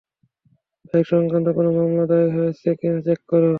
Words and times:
Bike 0.85 1.05
সংক্রান্ত 1.11 1.47
কোন 1.57 1.67
মামলা, 1.77 2.03
দায়ের 2.09 2.29
হয়েছে 2.37 2.69
কিনা 2.79 2.99
চেক 3.05 3.19
কর। 3.29 3.43